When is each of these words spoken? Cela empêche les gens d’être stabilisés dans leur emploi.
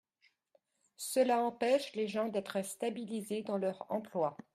Cela 0.97 1.43
empêche 1.43 1.93
les 1.93 2.07
gens 2.07 2.27
d’être 2.27 2.65
stabilisés 2.65 3.43
dans 3.43 3.57
leur 3.57 3.85
emploi. 3.91 4.35